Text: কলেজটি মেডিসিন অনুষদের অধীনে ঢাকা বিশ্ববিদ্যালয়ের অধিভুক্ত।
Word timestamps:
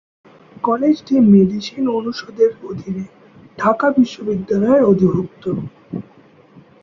কলেজটি 0.63 1.13
মেডিসিন 1.31 1.83
অনুষদের 1.97 2.51
অধীনে 2.69 3.05
ঢাকা 3.57 3.87
বিশ্ববিদ্যালয়ের 3.97 4.83
অধিভুক্ত। 4.83 5.43